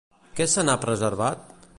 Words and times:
Què 0.39 0.47
se 0.53 0.63
n'ha 0.69 0.77
preservat? 0.85 1.55